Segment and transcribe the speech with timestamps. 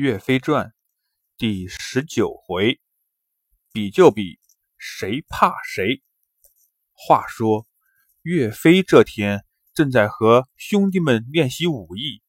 [0.00, 0.72] 岳飞传
[1.36, 2.78] 第十九回，
[3.72, 4.38] 比就比，
[4.76, 6.04] 谁怕谁？
[6.92, 7.66] 话说，
[8.22, 12.22] 岳飞这天正在和兄弟们练习武艺，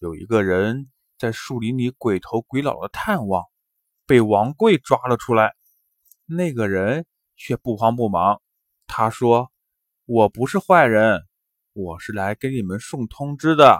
[0.00, 3.44] 有一个人在树林里鬼头鬼脑的探望，
[4.04, 5.54] 被王贵抓了出来。
[6.26, 7.06] 那个人
[7.36, 8.42] 却不慌不忙，
[8.88, 9.52] 他说
[10.04, 11.24] ：“我不是坏人，
[11.74, 13.78] 我是来给你们送通知的。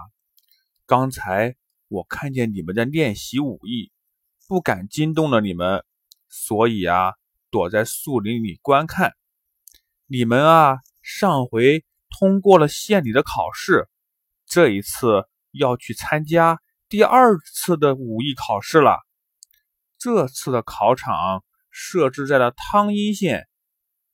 [0.86, 1.56] 刚才。”
[1.88, 3.90] 我看见你们在练习武艺，
[4.46, 5.84] 不敢惊动了你们，
[6.28, 7.14] 所以啊，
[7.50, 9.14] 躲在树林里观看。
[10.06, 13.88] 你们啊，上回通过了县里的考试，
[14.46, 18.98] 这一次要去参加第二次的武艺考试了。
[19.98, 23.48] 这次的考场设置在了汤阴县，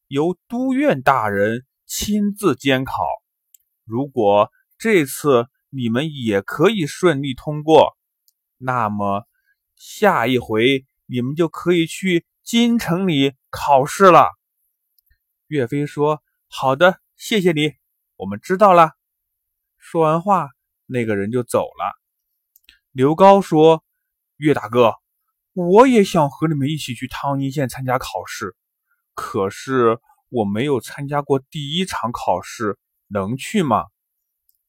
[0.07, 3.05] 由都院大人亲自监考。
[3.85, 7.97] 如果这次，你们也可以顺利通过，
[8.59, 9.27] 那么
[9.75, 14.31] 下一回你们就可以去京城里考试了。
[15.49, 17.75] 岳飞说：“好的，谢谢你，
[18.17, 18.93] 我们知道了。”
[19.77, 20.51] 说完话，
[20.87, 21.93] 那个人就走了。
[22.93, 23.83] 刘高说
[24.39, 24.95] ：“岳大哥，
[25.55, 28.55] 我也想和你们一起去汤阴县参加考试，
[29.15, 33.87] 可是我没有参加过第一场考试，能去吗？”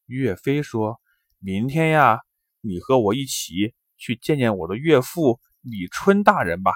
[0.05, 1.01] 岳飞说
[1.39, 2.21] ：“明天呀，
[2.61, 6.71] 你和我一起去见见我的岳父李春大人吧。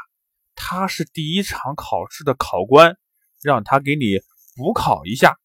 [0.55, 2.97] 他是第一场考试的考官，
[3.41, 4.19] 让他给你
[4.55, 5.38] 补考一下。”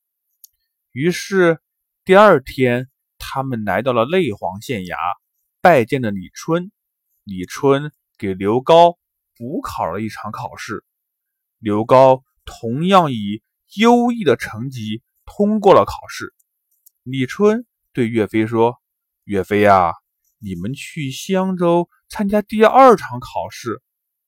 [0.92, 1.60] 于是
[2.04, 4.96] 第二天，他们来到了内黄县衙，
[5.60, 6.72] 拜见了李春。
[7.22, 8.98] 李春给刘高
[9.36, 10.84] 补考了一场考试，
[11.58, 13.42] 刘高同样以
[13.76, 16.32] 优异的成绩通过了考试。
[17.02, 17.66] 李春。
[17.94, 18.82] 对岳飞说
[19.22, 19.92] ：“岳飞呀，
[20.40, 23.80] 你们去襄州参加第二场考试，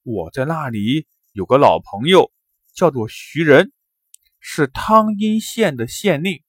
[0.04, 2.30] 我在那里有个老朋友，
[2.76, 3.72] 叫做徐仁，
[4.38, 6.44] 是汤阴县的县令，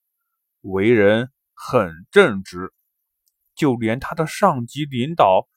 [0.62, 2.72] 为人很正直，
[3.56, 5.48] 就连他的上级领导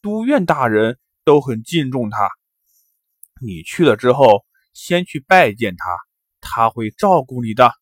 [0.00, 2.30] 都院大人都很敬重他。
[3.40, 5.84] 你去了之后，先去拜见他，
[6.40, 7.72] 他会照顾你的。”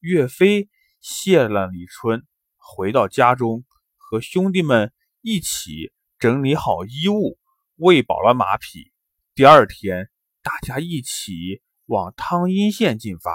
[0.00, 0.68] 岳飞
[1.00, 2.26] 谢了李春。
[2.70, 3.64] 回到家中，
[3.96, 4.92] 和兄弟们
[5.22, 7.38] 一起整理好衣物，
[7.76, 8.92] 喂饱了马匹。
[9.34, 10.10] 第二天，
[10.42, 13.34] 大家一起往汤阴县进发。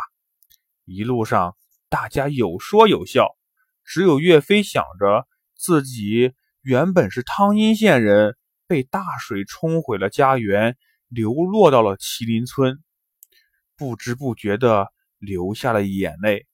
[0.85, 1.57] 一路上，
[1.89, 3.35] 大家有说有笑，
[3.83, 10.77] 只有岳飞想着自己原本是汤阴县人，被大水冲毁了家园，
[11.07, 12.83] 流落到了麒麟村，
[13.75, 16.45] 不知不觉地流下了眼泪。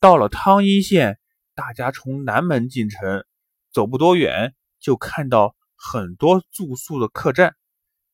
[0.00, 1.18] 到了汤阴县。
[1.54, 3.24] 大家从南门进城，
[3.72, 7.54] 走不多远，就看到很多住宿的客栈。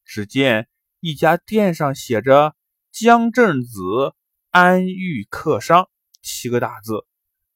[0.05, 0.69] 只见
[1.01, 2.57] 一家店上写着
[2.91, 3.81] “江镇子
[4.51, 5.89] 安寓客商”
[6.21, 7.07] 七个大字。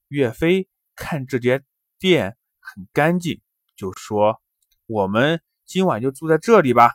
[0.07, 1.65] 岳飞看这间
[1.99, 3.41] 店很干净，
[3.75, 4.41] 就说
[4.87, 6.95] ：“我们今晚就住在这里吧。”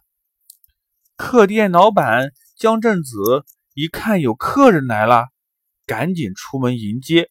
[1.17, 3.43] 客店老板江镇子
[3.73, 5.27] 一看有客人来了，
[5.85, 7.29] 赶紧出门迎接。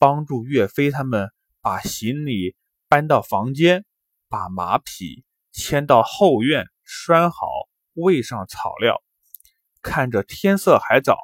[0.00, 1.30] 帮助岳飞他们
[1.60, 2.56] 把行李
[2.88, 3.84] 搬到房间，
[4.30, 7.46] 把马匹牵到后院拴好，
[7.92, 9.02] 喂上草料。
[9.82, 11.18] 看着天色还早，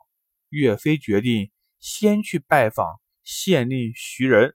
[0.51, 1.51] 岳飞决定
[1.81, 4.55] 先去拜访县令徐仁。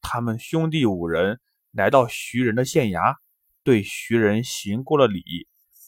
[0.00, 1.38] 他们兄弟五人
[1.70, 3.14] 来到徐仁的县衙，
[3.62, 5.22] 对徐仁行过了礼。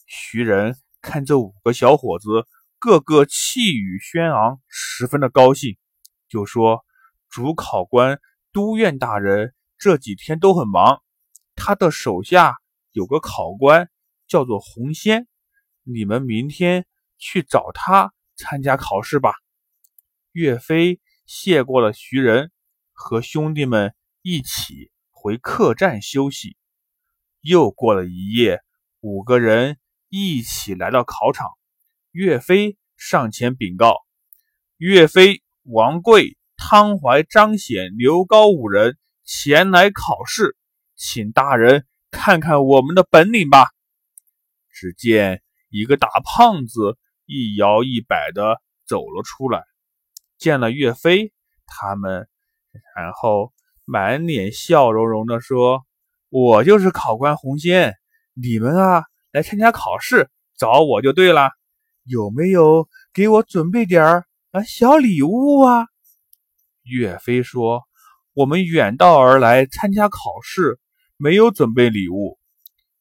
[0.06, 2.46] 徐仁看这五个小伙子
[2.78, 5.76] 个个气宇轩昂，十分的高兴，
[6.28, 6.86] 就说。
[7.28, 8.20] 主考官
[8.52, 11.02] 都院大人这几天都很忙，
[11.54, 12.56] 他的手下
[12.92, 13.90] 有个考官
[14.26, 15.28] 叫做洪仙，
[15.82, 16.86] 你们明天
[17.18, 19.34] 去找他参加考试吧。
[20.32, 22.50] 岳飞谢过了徐仁，
[22.92, 26.56] 和兄弟们一起回客栈休息。
[27.40, 28.62] 又过了一夜，
[29.00, 31.48] 五个人一起来到考场，
[32.12, 33.94] 岳飞上前禀告：
[34.78, 36.36] 岳飞、王贵。
[36.68, 38.98] 汤怀、张显、刘高五人。
[39.24, 40.56] 前来考试，
[40.96, 41.86] 请大人。
[42.10, 43.68] 看看我们的本领吧。
[44.72, 49.62] 只见一个大胖子一摇一摆的走了出来，
[50.38, 51.32] 见了岳飞
[51.66, 52.26] 他们，
[52.96, 53.52] 然后
[53.84, 55.86] 满脸笑容容的说
[56.30, 57.94] ：“我就是考官洪仙，
[58.34, 60.28] 你们啊来参加考试，
[60.58, 61.50] 找我就对了。
[62.02, 65.86] 有没有给我准备点儿啊小礼物啊？”
[66.86, 67.82] 岳飞说
[68.32, 70.78] ：“我们远道而来参加考试，
[71.16, 72.38] 没有准备礼物。”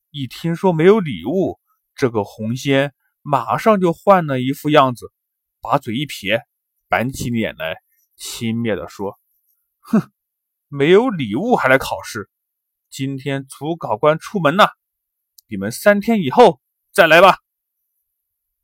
[0.10, 1.60] 一听说没有礼物，
[1.94, 5.14] 这个红仙马上就换了一副样子，
[5.62, 6.42] 把嘴一撇，
[6.88, 7.76] 板起脸来，
[8.16, 9.20] 轻蔑地说
[9.82, 10.12] ：“哼，
[10.68, 12.28] 没有礼物还来考试？
[12.90, 14.72] 今天主考官出门了，
[15.48, 16.60] 你们三天以后
[16.92, 17.38] 再来吧。”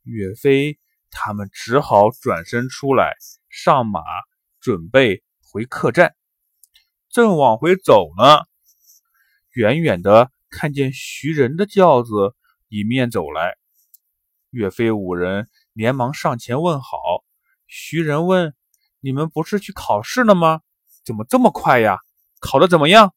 [0.02, 0.80] 岳飞
[1.10, 3.14] 他们只好转身出来，
[3.50, 4.00] 上马，
[4.62, 6.14] 准备回客栈。
[7.10, 8.46] 正往回走呢，
[9.50, 10.30] 远远的。
[10.54, 12.34] 看见徐仁的轿子
[12.68, 13.56] 迎面走来，
[14.50, 16.98] 岳飞五人连忙上前问好。
[17.66, 18.54] 徐仁问
[19.00, 20.60] ：“你们不是去考试了吗？
[21.06, 21.98] 怎么这么快呀？
[22.38, 23.14] 考得怎么样？”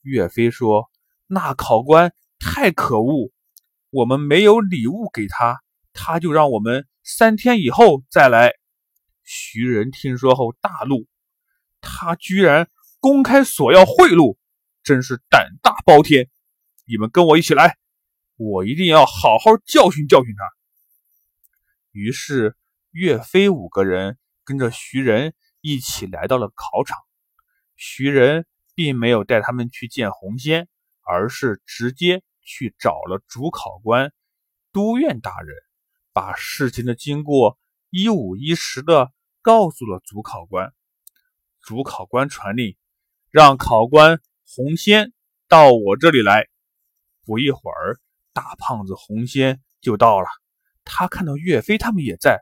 [0.00, 0.90] 岳飞说
[1.28, 3.30] ：“那考官太可恶，
[3.90, 5.60] 我们没有礼物给他，
[5.92, 8.54] 他就让我们三天以后再来。”
[9.24, 11.06] 徐仁听说后大怒，
[11.80, 12.68] 他居然
[13.00, 14.36] 公开索要贿赂，
[14.82, 16.28] 真是胆大包天！
[16.86, 17.78] 你们跟我一起来，
[18.36, 20.44] 我一定要好好教训教训他。
[21.90, 22.56] 于是，
[22.90, 26.98] 岳飞五个人跟着徐仁一起来到了考场。
[27.76, 30.68] 徐仁并没有带他们去见红仙，
[31.02, 34.12] 而是直接去找了主考官
[34.72, 35.56] 都院大人，
[36.12, 37.58] 把事情的经过
[37.96, 40.74] 一五一十的告诉了主考官。
[41.60, 42.76] 主考官传令，
[43.30, 44.20] 让考官
[44.52, 45.12] 红仙
[45.46, 46.48] 到我这里来。
[47.24, 48.00] 不一会儿，
[48.32, 50.26] 大胖子红仙就到了。
[50.82, 52.40] 他看到岳飞他们也在，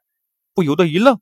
[0.55, 1.21] 不由得一愣，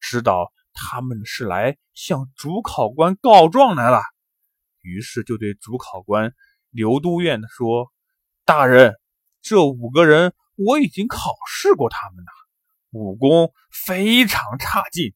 [0.00, 4.00] 知道他们是来向主考官告状来了。
[4.80, 6.34] 于是就对主考官
[6.70, 7.92] 刘都院说
[8.44, 8.96] ：“大人，
[9.42, 12.32] 这五个人我已经考试过他们了，
[12.94, 15.12] 武功非常差劲。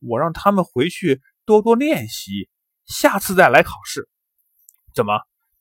[0.00, 2.48] 我让他们回去多多练习，
[2.86, 4.08] 下次再来考试。
[4.94, 5.12] 怎么？”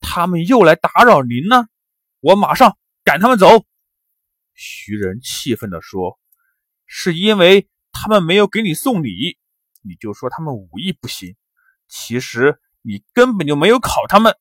[0.02, 1.68] 他们又来打扰您呢，
[2.22, 3.66] 我马上赶他们走。”
[4.56, 6.18] 徐仁气愤地说
[6.88, 9.38] ，“是因为他们没有给你送礼，
[9.82, 11.36] 你就说他们武艺不行。
[11.90, 14.38] 其实你根本就没有考他们。”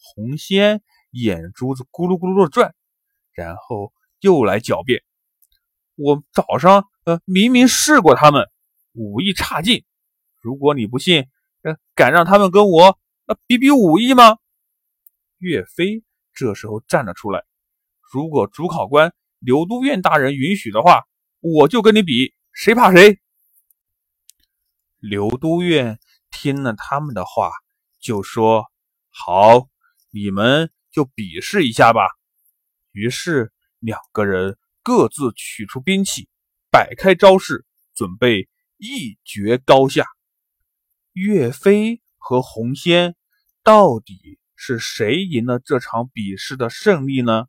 [0.00, 2.74] 红仙眼珠子咕噜咕噜的转，
[3.32, 5.02] 然后又来狡辩
[6.02, 8.48] ：“我早上呃明明试过他们，
[8.92, 9.84] 武艺差劲。
[10.40, 11.28] 如果你不信，
[11.62, 14.38] 呃，敢让他们跟我呃比比武艺吗？”
[15.38, 16.02] 岳飞
[16.34, 17.44] 这时候站了出来，
[18.12, 21.04] 如果主考官刘都院大人允许的话，
[21.40, 23.20] 我就跟你比，谁怕谁？
[24.98, 25.98] 刘都院
[26.30, 27.50] 听了他们的话，
[28.00, 28.66] 就说
[29.10, 29.68] ：“好，
[30.10, 32.08] 你们就比试一下吧。”
[32.92, 36.28] 于是两个人各自取出兵器，
[36.70, 37.64] 摆开招式，
[37.94, 40.04] 准备一决高下。
[41.12, 43.14] 岳飞和洪仙
[43.62, 44.38] 到底？
[44.54, 47.46] 是谁赢了这场比试的胜利呢？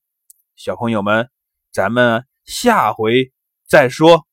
[0.55, 1.29] 小朋友们，
[1.71, 3.31] 咱们下回
[3.67, 4.25] 再说。